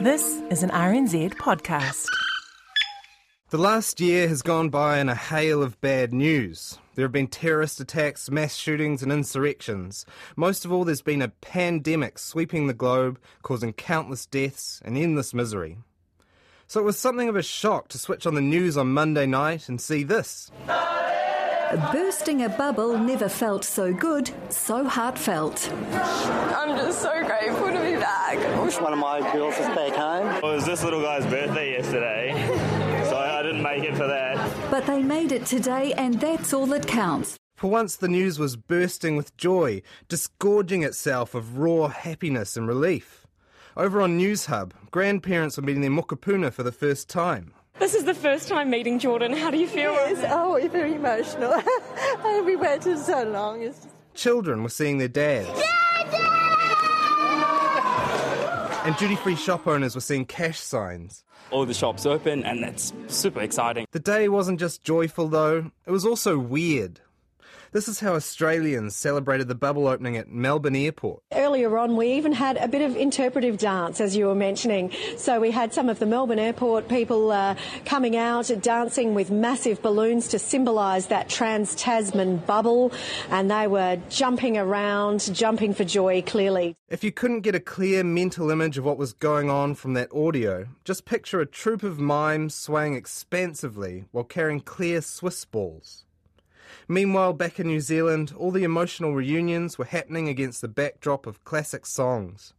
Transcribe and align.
This 0.00 0.42
is 0.50 0.64
an 0.64 0.70
RNZ 0.70 1.34
podcast. 1.34 2.08
The 3.50 3.58
last 3.58 4.00
year 4.00 4.26
has 4.26 4.42
gone 4.42 4.68
by 4.68 4.98
in 4.98 5.08
a 5.08 5.14
hail 5.14 5.62
of 5.62 5.80
bad 5.80 6.12
news. 6.12 6.78
There 6.94 7.04
have 7.04 7.12
been 7.12 7.28
terrorist 7.28 7.78
attacks, 7.78 8.28
mass 8.28 8.56
shootings, 8.56 9.04
and 9.04 9.12
insurrections. 9.12 10.04
Most 10.34 10.64
of 10.64 10.72
all, 10.72 10.84
there's 10.84 11.00
been 11.00 11.22
a 11.22 11.28
pandemic 11.28 12.18
sweeping 12.18 12.66
the 12.66 12.74
globe, 12.74 13.20
causing 13.42 13.72
countless 13.72 14.26
deaths 14.26 14.82
and 14.84 14.98
endless 14.98 15.32
misery. 15.32 15.78
So 16.66 16.80
it 16.80 16.84
was 16.84 16.98
something 16.98 17.28
of 17.28 17.36
a 17.36 17.42
shock 17.42 17.86
to 17.88 17.98
switch 17.98 18.26
on 18.26 18.34
the 18.34 18.40
news 18.40 18.76
on 18.76 18.92
Monday 18.92 19.26
night 19.26 19.68
and 19.68 19.80
see 19.80 20.02
this. 20.02 20.50
Bursting 21.92 22.42
a 22.42 22.48
bubble 22.48 22.98
never 22.98 23.28
felt 23.28 23.64
so 23.64 23.92
good, 23.92 24.30
so 24.48 24.84
heartfelt. 24.84 25.70
I'm 25.92 26.76
just 26.76 27.02
so 27.02 27.24
grateful 27.24 27.66
to 27.66 27.80
be 27.80 27.96
back. 27.96 28.36
Wish 28.64 28.80
one 28.80 28.92
of 28.92 28.98
my 28.98 29.20
girls 29.32 29.54
is 29.54 29.66
back 29.68 29.94
home. 29.94 30.26
It 30.36 30.42
was 30.42 30.66
this 30.66 30.84
little 30.84 31.02
guy's 31.02 31.24
birthday 31.26 31.72
yesterday, 31.72 32.32
so 33.08 33.16
I 33.16 33.42
didn't 33.42 33.62
make 33.62 33.82
it 33.82 33.96
for 33.96 34.06
that. 34.06 34.70
But 34.70 34.86
they 34.86 35.02
made 35.02 35.32
it 35.32 35.46
today, 35.46 35.92
and 35.94 36.20
that's 36.20 36.52
all 36.52 36.66
that 36.66 36.86
counts. 36.86 37.36
For 37.56 37.70
once, 37.70 37.96
the 37.96 38.08
news 38.08 38.38
was 38.38 38.56
bursting 38.56 39.16
with 39.16 39.36
joy, 39.36 39.82
disgorging 40.08 40.82
itself 40.82 41.34
of 41.34 41.58
raw 41.58 41.88
happiness 41.88 42.56
and 42.56 42.68
relief. 42.68 43.26
Over 43.76 44.00
on 44.00 44.18
Newshub, 44.18 44.72
grandparents 44.90 45.56
were 45.56 45.62
meeting 45.62 45.82
their 45.82 45.90
mokopuna 45.90 46.52
for 46.52 46.62
the 46.62 46.72
first 46.72 47.08
time. 47.08 47.54
This 47.84 47.92
is 47.92 48.04
the 48.04 48.14
first 48.14 48.48
time 48.48 48.70
meeting 48.70 48.98
Jordan. 48.98 49.34
How 49.34 49.50
do 49.50 49.58
you 49.58 49.66
feel? 49.66 49.92
Yes, 49.92 50.24
oh, 50.30 50.54
we're 50.54 50.70
very 50.70 50.94
emotional. 50.94 51.52
Oh, 52.26 52.42
we 52.42 52.56
waited 52.56 52.98
so 52.98 53.24
long. 53.24 53.60
It's 53.60 53.76
just... 53.76 53.94
Children 54.14 54.62
were 54.62 54.70
seeing 54.70 54.96
their 54.96 55.08
dads. 55.08 55.50
And 58.86 58.96
duty 58.96 59.16
free 59.16 59.36
shop 59.36 59.66
owners 59.66 59.94
were 59.94 60.00
seeing 60.00 60.24
cash 60.24 60.58
signs. 60.58 61.24
All 61.50 61.66
the 61.66 61.74
shops 61.74 62.06
open, 62.06 62.42
and 62.44 62.62
that's 62.62 62.94
super 63.08 63.42
exciting. 63.42 63.86
The 63.90 64.00
day 64.00 64.30
wasn't 64.30 64.60
just 64.60 64.82
joyful, 64.82 65.28
though, 65.28 65.70
it 65.84 65.90
was 65.90 66.06
also 66.06 66.38
weird. 66.38 67.02
This 67.74 67.88
is 67.88 67.98
how 67.98 68.14
Australians 68.14 68.94
celebrated 68.94 69.48
the 69.48 69.56
bubble 69.56 69.88
opening 69.88 70.16
at 70.16 70.28
Melbourne 70.28 70.76
Airport. 70.76 71.24
Earlier 71.32 71.76
on, 71.76 71.96
we 71.96 72.12
even 72.12 72.30
had 72.30 72.56
a 72.56 72.68
bit 72.68 72.82
of 72.82 72.96
interpretive 72.96 73.58
dance, 73.58 74.00
as 74.00 74.14
you 74.16 74.26
were 74.26 74.34
mentioning. 74.36 74.92
So 75.16 75.40
we 75.40 75.50
had 75.50 75.74
some 75.74 75.88
of 75.88 75.98
the 75.98 76.06
Melbourne 76.06 76.38
Airport 76.38 76.86
people 76.86 77.32
uh, 77.32 77.56
coming 77.84 78.16
out, 78.16 78.48
dancing 78.60 79.12
with 79.12 79.32
massive 79.32 79.82
balloons 79.82 80.28
to 80.28 80.38
symbolise 80.38 81.08
that 81.08 81.28
trans 81.28 81.74
Tasman 81.74 82.36
bubble, 82.36 82.92
and 83.28 83.50
they 83.50 83.66
were 83.66 83.98
jumping 84.08 84.56
around, 84.56 85.34
jumping 85.34 85.74
for 85.74 85.82
joy, 85.82 86.22
clearly. 86.22 86.76
If 86.88 87.02
you 87.02 87.10
couldn't 87.10 87.40
get 87.40 87.56
a 87.56 87.60
clear 87.60 88.04
mental 88.04 88.52
image 88.52 88.78
of 88.78 88.84
what 88.84 88.98
was 88.98 89.12
going 89.12 89.50
on 89.50 89.74
from 89.74 89.94
that 89.94 90.14
audio, 90.14 90.68
just 90.84 91.06
picture 91.06 91.40
a 91.40 91.46
troop 91.46 91.82
of 91.82 91.98
mimes 91.98 92.54
swaying 92.54 92.94
expansively 92.94 94.04
while 94.12 94.22
carrying 94.22 94.60
clear 94.60 95.00
Swiss 95.00 95.44
balls. 95.44 96.04
Meanwhile, 96.88 97.34
back 97.34 97.58
in 97.58 97.66
New 97.66 97.80
Zealand, 97.80 98.32
all 98.36 98.50
the 98.50 98.64
emotional 98.64 99.14
reunions 99.14 99.78
were 99.78 99.84
happening 99.84 100.28
against 100.28 100.60
the 100.60 100.68
backdrop 100.68 101.26
of 101.26 101.44
classic 101.44 101.86
songs. 101.86 102.54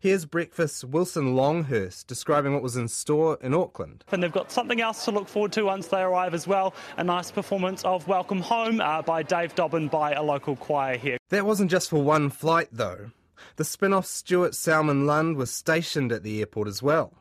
Here's 0.00 0.24
Breakfast's 0.24 0.84
Wilson 0.84 1.34
Longhurst 1.34 2.06
describing 2.06 2.52
what 2.52 2.62
was 2.62 2.76
in 2.76 2.88
store 2.88 3.38
in 3.40 3.54
Auckland. 3.54 4.04
And 4.12 4.22
they've 4.22 4.32
got 4.32 4.50
something 4.50 4.80
else 4.80 5.04
to 5.04 5.10
look 5.10 5.28
forward 5.28 5.52
to 5.52 5.64
once 5.64 5.88
they 5.88 6.02
arrive 6.02 6.34
as 6.34 6.46
well 6.46 6.74
a 6.96 7.04
nice 7.04 7.30
performance 7.30 7.84
of 7.84 8.06
Welcome 8.08 8.40
Home 8.40 8.80
uh, 8.80 9.02
by 9.02 9.22
Dave 9.22 9.54
Dobbyn 9.54 9.90
by 9.90 10.12
a 10.12 10.22
local 10.22 10.56
choir 10.56 10.96
here. 10.96 11.18
That 11.30 11.46
wasn't 11.46 11.70
just 11.70 11.90
for 11.90 12.02
one 12.02 12.30
flight, 12.30 12.68
though. 12.72 13.10
The 13.56 13.64
Spinoff 13.64 14.06
Stuart 14.06 14.54
Salmon 14.54 15.06
Lund 15.06 15.36
was 15.36 15.50
stationed 15.50 16.12
at 16.12 16.22
the 16.22 16.40
airport 16.40 16.68
as 16.68 16.82
well. 16.82 17.14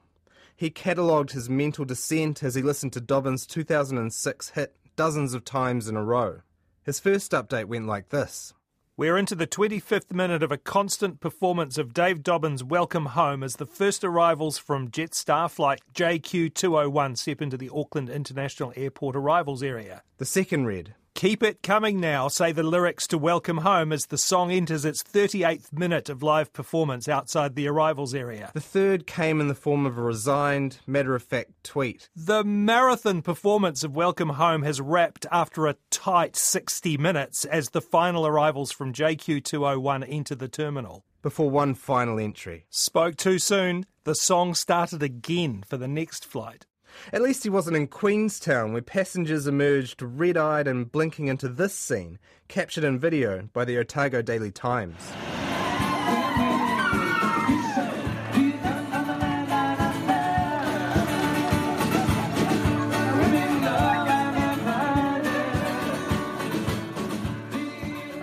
He 0.56 0.70
catalogued 0.70 1.32
his 1.32 1.50
mental 1.50 1.86
descent 1.86 2.44
as 2.44 2.56
he 2.56 2.62
listened 2.62 2.94
to 2.94 3.02
Dobbyn's 3.02 3.46
2006 3.46 4.50
hit 4.50 4.76
dozens 4.96 5.34
of 5.34 5.46
times 5.46 5.88
in 5.88 5.96
a 5.96 6.04
row. 6.04 6.42
His 6.84 7.00
first 7.00 7.32
update 7.32 7.66
went 7.66 7.88
like 7.88 8.10
this. 8.10 8.54
We're 8.96 9.18
into 9.18 9.34
the 9.34 9.48
25th 9.48 10.12
minute 10.12 10.44
of 10.44 10.52
a 10.52 10.58
constant 10.58 11.20
performance 11.20 11.80
of 11.80 11.96
Dave 11.96 12.22
Dobbyn's 12.22 12.64
Welcome 12.64 13.08
Home 13.08 13.42
as 13.42 13.56
the 13.56 13.66
first 13.66 14.04
arrivals 14.04 14.60
from 14.60 14.92
Jetstar 14.92 15.50
flight 15.50 15.82
JQ201 15.96 17.18
step 17.18 17.42
into 17.42 17.58
the 17.58 17.72
Auckland 17.74 18.10
International 18.10 18.72
Airport 18.76 19.16
arrivals 19.16 19.64
area. 19.64 20.04
The 20.18 20.26
second 20.26 20.66
read. 20.66 20.94
Keep 21.16 21.44
it 21.44 21.62
coming 21.62 22.00
now, 22.00 22.28
say 22.28 22.52
the 22.52 22.64
lyrics 22.64 23.08
to 23.08 23.18
Welcome 23.20 23.60
Home 23.60 23.94
as 23.94 24.08
the 24.08 24.18
song 24.18 24.52
enters 24.52 24.84
its 24.84 25.04
38th 25.04 25.72
minute 25.72 26.10
of 26.10 26.24
live 26.24 26.52
performance 26.52 27.08
outside 27.08 27.56
the 27.56 27.68
arrivals 27.68 28.16
area. 28.16 28.50
The 28.54 28.60
third 28.60 29.06
came 29.06 29.40
in 29.40 29.48
the 29.48 29.56
form 29.56 29.86
of 29.86 29.98
a 29.98 30.02
resigned, 30.02 30.80
matter 30.88 31.16
of 31.16 31.22
fact 31.22 31.52
tweet. 31.64 32.10
The 32.16 32.44
marathon 32.44 33.22
performance 33.22 33.84
of 33.84 33.96
Welcome 33.96 34.30
Home 34.30 34.64
has 34.64 34.82
wrapped 34.82 35.28
after 35.32 35.68
a 35.68 35.78
tight 35.92 36.36
60 36.36 36.98
minutes 36.98 37.46
as 37.46 37.70
the 37.70 37.82
final 37.82 38.26
arrivals 38.26 38.72
from 38.72 38.92
JQ201 38.92 40.06
enter 40.10 40.36
the 40.36 40.50
terminal. 40.50 41.06
Before 41.22 41.50
one 41.50 41.76
final 41.76 42.20
entry. 42.20 42.66
Spoke 42.70 43.16
too 43.16 43.40
soon. 43.40 43.86
The 44.04 44.16
song 44.16 44.56
started 44.56 45.02
again 45.02 45.64
for 45.66 45.78
the 45.78 45.88
next 45.88 46.26
flight. 46.26 46.66
At 47.12 47.22
least 47.22 47.44
he 47.44 47.50
wasn't 47.50 47.78
in 47.78 47.88
Queenstown, 47.88 48.74
where 48.74 48.82
passengers 48.82 49.48
emerged 49.48 50.02
red 50.02 50.38
eyed 50.38 50.68
and 50.68 50.92
blinking 50.92 51.28
into 51.28 51.48
this 51.48 51.74
scene, 51.74 52.20
captured 52.48 52.84
in 52.84 53.00
video 53.00 53.50
by 53.54 53.66
the 53.66 53.78
Otago 53.78 54.22
Daily 54.22 54.52
Times. 54.52 55.12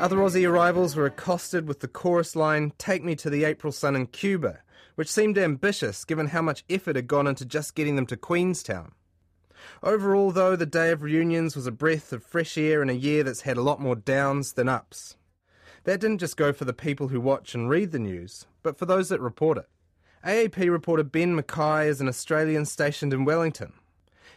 Other 0.01 0.17
Aussie 0.17 0.49
arrivals 0.49 0.97
were 0.97 1.05
accosted 1.05 1.69
with 1.69 1.81
the 1.81 1.87
chorus 1.87 2.35
line, 2.35 2.73
Take 2.79 3.05
me 3.05 3.15
to 3.17 3.29
the 3.29 3.45
April 3.45 3.71
sun 3.71 3.95
in 3.95 4.07
Cuba, 4.07 4.61
which 4.95 5.11
seemed 5.11 5.37
ambitious 5.37 6.07
given 6.07 6.29
how 6.29 6.41
much 6.41 6.65
effort 6.71 6.97
had 6.97 7.07
gone 7.07 7.27
into 7.27 7.45
just 7.45 7.75
getting 7.75 7.97
them 7.97 8.07
to 8.07 8.17
Queenstown. 8.17 8.93
Overall, 9.83 10.31
though, 10.31 10.57
the 10.57 10.65
day 10.65 10.91
of 10.91 11.03
reunions 11.03 11.55
was 11.55 11.67
a 11.67 11.71
breath 11.71 12.15
of 12.15 12.25
fresh 12.25 12.57
air 12.57 12.81
in 12.81 12.89
a 12.89 12.95
year 12.95 13.23
that's 13.23 13.43
had 13.43 13.59
a 13.59 13.63
lot 13.63 13.79
more 13.79 13.95
downs 13.95 14.55
than 14.55 14.71
ups. 14.71 15.19
That 15.85 16.01
didn't 16.01 16.19
just 16.21 16.39
go 16.39 16.55
for 16.55 16.65
the 16.65 16.73
people 16.73 17.09
who 17.09 17.21
watch 17.21 17.55
and 17.55 17.69
read 17.69 17.93
the 17.93 17.99
news, 17.99 18.47
but 18.63 18.79
for 18.79 18.87
those 18.87 19.11
that 19.11 19.21
report 19.21 19.59
it. 19.59 19.69
AAP 20.25 20.71
reporter 20.71 21.03
Ben 21.03 21.39
McKay 21.39 21.89
is 21.89 22.01
an 22.01 22.09
Australian 22.09 22.65
stationed 22.65 23.13
in 23.13 23.27
Wellington. 23.27 23.75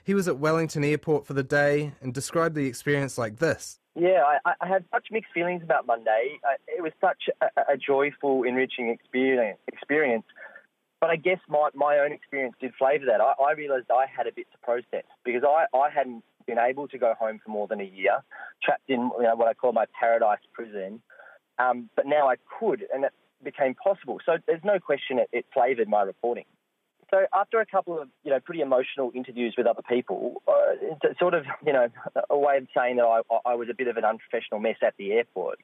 He 0.03 0.13
was 0.13 0.28
at 0.28 0.40
Wellington 0.40 0.84
Airport 0.84 1.25
for 1.25 1.34
the 1.34 1.41
day 1.41 1.94
and 2.02 2.13
described 2.13 2.56
the 2.56 2.68
experience 2.68 3.18
like 3.18 3.40
this. 3.40 3.79
Yeah, 3.95 4.23
I, 4.45 4.53
I 4.59 4.67
had 4.67 4.85
such 4.91 5.07
mixed 5.11 5.31
feelings 5.33 5.61
about 5.63 5.85
Monday. 5.85 6.39
I, 6.43 6.55
it 6.67 6.81
was 6.81 6.93
such 6.99 7.29
a, 7.41 7.73
a 7.73 7.77
joyful, 7.77 8.43
enriching 8.43 8.89
experience. 8.89 9.59
experience. 9.67 10.25
But 10.99 11.11
I 11.11 11.15
guess 11.17 11.39
my, 11.47 11.69
my 11.75 11.99
own 11.99 12.11
experience 12.11 12.55
did 12.59 12.71
flavour 12.79 13.05
that. 13.05 13.21
I, 13.21 13.33
I 13.43 13.51
realised 13.51 13.85
I 13.91 14.05
had 14.05 14.25
a 14.25 14.31
bit 14.31 14.47
to 14.51 14.57
process 14.59 15.05
because 15.23 15.43
I, 15.45 15.65
I 15.77 15.89
hadn't 15.89 16.23
been 16.47 16.57
able 16.57 16.87
to 16.87 16.97
go 16.97 17.13
home 17.19 17.39
for 17.43 17.51
more 17.51 17.67
than 17.67 17.81
a 17.81 17.85
year, 17.85 18.23
trapped 18.63 18.89
in 18.89 19.11
you 19.17 19.23
know, 19.23 19.35
what 19.35 19.47
I 19.47 19.53
call 19.53 19.73
my 19.73 19.85
paradise 19.99 20.39
prison. 20.53 21.01
Um, 21.59 21.89
but 21.95 22.05
now 22.07 22.29
I 22.29 22.35
could, 22.59 22.85
and 22.93 23.05
it 23.05 23.13
became 23.43 23.75
possible. 23.75 24.17
So 24.25 24.37
there's 24.47 24.63
no 24.63 24.79
question 24.79 25.19
it, 25.19 25.29
it 25.31 25.45
flavoured 25.53 25.87
my 25.87 26.01
reporting. 26.01 26.45
So 27.09 27.25
after 27.34 27.59
a 27.59 27.66
couple 27.66 28.00
of 28.00 28.09
you 28.24 28.31
know 28.31 28.40
pretty 28.40 28.62
emotional 28.62 29.12
interviews 29.14 29.56
with 29.58 29.68
other 29.68 29.81
people, 29.88 30.41
uh, 30.47 30.96
it's 31.02 31.19
sort 31.19 31.34
of 31.34 31.46
you 31.66 31.74
know 31.74 31.88
a 32.30 32.38
way 32.38 32.58
of 32.58 32.68
saying 32.75 32.97
that 32.97 33.03
I, 33.06 33.22
I 33.46 33.56
was 33.56 33.69
a 33.69 33.74
bit 33.74 33.88
of 33.88 33.97
an 33.97 34.06
unprofessional 34.06 34.59
mess 34.59 34.78
at 34.81 34.96
the 34.97 35.14
airport. 35.14 35.59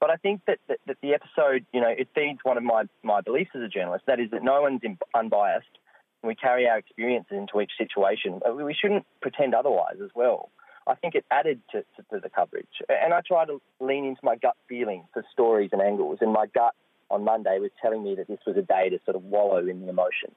But 0.00 0.10
I 0.10 0.16
think 0.16 0.40
that, 0.48 0.58
that, 0.68 0.78
that 0.86 0.96
the 1.00 1.14
episode, 1.14 1.64
you 1.72 1.80
know, 1.80 1.88
it 1.88 2.08
feeds 2.12 2.40
one 2.42 2.56
of 2.56 2.64
my, 2.64 2.84
my 3.04 3.20
beliefs 3.20 3.52
as 3.54 3.62
a 3.62 3.68
journalist. 3.68 4.04
That 4.08 4.18
is 4.18 4.32
that 4.32 4.42
no 4.42 4.60
one's 4.60 4.80
unbiased, 5.14 5.78
and 6.22 6.28
we 6.28 6.34
carry 6.34 6.68
our 6.68 6.76
experiences 6.78 7.36
into 7.38 7.60
each 7.60 7.70
situation. 7.78 8.40
Uh, 8.44 8.52
we 8.52 8.74
shouldn't 8.74 9.06
pretend 9.20 9.54
otherwise 9.54 9.98
as 10.02 10.10
well. 10.14 10.50
I 10.88 10.96
think 10.96 11.14
it 11.14 11.24
added 11.30 11.60
to, 11.70 11.82
to, 11.82 12.02
to 12.10 12.20
the 12.20 12.28
coverage, 12.28 12.82
and 12.88 13.14
I 13.14 13.20
try 13.20 13.44
to 13.44 13.62
lean 13.78 14.04
into 14.04 14.20
my 14.24 14.34
gut 14.34 14.56
feeling 14.68 15.04
for 15.12 15.24
stories 15.32 15.70
and 15.72 15.80
angles. 15.80 16.18
And 16.20 16.32
my 16.32 16.46
gut 16.52 16.74
on 17.08 17.22
Monday 17.22 17.58
was 17.60 17.70
telling 17.80 18.02
me 18.02 18.16
that 18.16 18.26
this 18.26 18.40
was 18.44 18.56
a 18.56 18.62
day 18.62 18.88
to 18.88 18.98
sort 19.04 19.14
of 19.14 19.22
wallow 19.22 19.58
in 19.58 19.82
the 19.82 19.88
emotion. 19.88 20.32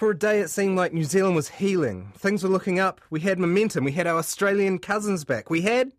For 0.00 0.12
a 0.12 0.18
day, 0.18 0.40
it 0.40 0.48
seemed 0.48 0.78
like 0.78 0.94
New 0.94 1.04
Zealand 1.04 1.36
was 1.36 1.50
healing. 1.50 2.10
Things 2.16 2.42
were 2.42 2.48
looking 2.48 2.80
up. 2.80 3.02
We 3.10 3.20
had 3.20 3.38
momentum. 3.38 3.84
We 3.84 3.92
had 3.92 4.06
our 4.06 4.16
Australian 4.16 4.78
cousins 4.78 5.26
back. 5.26 5.50
We 5.50 5.60
had. 5.60 5.92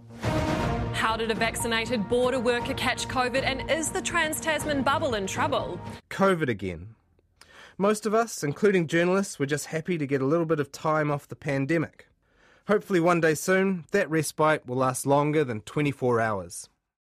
How 0.94 1.16
did 1.16 1.30
a 1.30 1.36
vaccinated 1.36 2.10
border 2.10 2.40
worker 2.40 2.74
catch 2.74 3.08
COVID, 3.08 3.44
and 3.44 3.70
is 3.70 3.92
the 3.92 4.02
Trans 4.02 4.40
Tasman 4.40 4.82
bubble 4.82 5.14
in 5.14 5.28
trouble? 5.28 5.80
COVID 6.10 6.50
again. 6.50 6.96
Most 7.78 8.08
of 8.08 8.16
us, 8.16 8.44
including 8.44 8.88
journalists, 8.88 9.38
were 9.38 9.46
just 9.46 9.68
happy 9.68 10.00
to 10.00 10.08
get 10.08 10.20
a 10.20 10.26
little 10.26 10.48
bit 10.48 10.60
of 10.60 10.72
time 10.72 11.12
off 11.12 11.28
the 11.28 11.36
pandemic. 11.36 12.08
Hopefully, 12.68 13.00
one 13.00 13.22
day 13.22 13.36
soon, 13.36 13.86
that 13.92 14.10
respite 14.10 14.66
will 14.66 14.78
last 14.78 15.06
longer 15.06 15.44
than 15.44 15.62
24 15.62 16.20
hours. 16.20 16.70